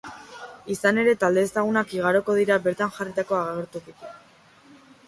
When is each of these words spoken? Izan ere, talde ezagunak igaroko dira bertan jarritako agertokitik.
Izan 0.75 0.99
ere, 1.01 1.13
talde 1.25 1.43
ezagunak 1.49 1.93
igaroko 1.99 2.39
dira 2.41 2.59
bertan 2.65 2.97
jarritako 2.97 3.39
agertokitik. 3.43 4.11